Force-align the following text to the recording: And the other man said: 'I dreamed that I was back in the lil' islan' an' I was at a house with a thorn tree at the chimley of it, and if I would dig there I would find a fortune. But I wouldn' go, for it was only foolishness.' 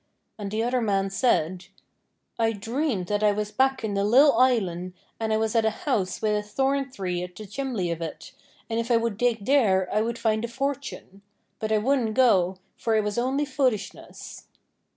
And 0.39 0.49
the 0.49 0.63
other 0.63 0.81
man 0.81 1.11
said: 1.11 1.65
'I 2.39 2.53
dreamed 2.53 3.05
that 3.05 3.21
I 3.21 3.31
was 3.33 3.51
back 3.51 3.83
in 3.83 3.93
the 3.93 4.03
lil' 4.03 4.31
islan' 4.33 4.95
an' 5.19 5.31
I 5.31 5.37
was 5.37 5.55
at 5.55 5.63
a 5.63 5.69
house 5.85 6.23
with 6.23 6.35
a 6.35 6.41
thorn 6.41 6.89
tree 6.91 7.21
at 7.21 7.35
the 7.35 7.45
chimley 7.45 7.91
of 7.91 8.01
it, 8.01 8.31
and 8.67 8.79
if 8.79 8.89
I 8.89 8.97
would 8.97 9.15
dig 9.15 9.45
there 9.45 9.87
I 9.93 10.01
would 10.01 10.17
find 10.17 10.43
a 10.43 10.47
fortune. 10.47 11.21
But 11.59 11.71
I 11.71 11.77
wouldn' 11.77 12.13
go, 12.13 12.57
for 12.77 12.95
it 12.95 13.03
was 13.03 13.19
only 13.19 13.45
foolishness.' 13.45 14.47